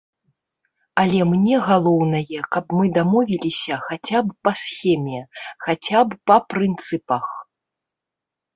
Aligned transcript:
Але 1.01 1.19
мне 1.33 1.55
галоўнае, 1.67 2.39
каб 2.55 2.65
мы 2.79 2.85
дамовіліся 2.97 3.75
хаця 3.85 4.19
б 4.31 4.35
па 4.47 4.51
схеме, 4.63 5.21
хаця 5.69 5.99
б 6.09 6.21
па 6.31 6.37
прынцыпах. 6.57 7.25